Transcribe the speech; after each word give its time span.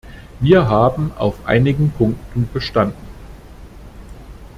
Wir 0.39 0.67
haben 0.67 1.11
auf 1.15 1.45
einigen 1.45 1.91
Punkten 1.91 2.49
bestanden. 2.51 2.97